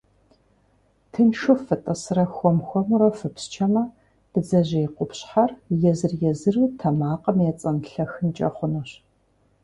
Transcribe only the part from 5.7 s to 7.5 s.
езыр-езыру тэмакъым